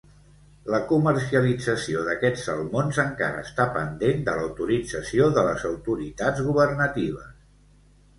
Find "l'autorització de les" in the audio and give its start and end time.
4.39-5.67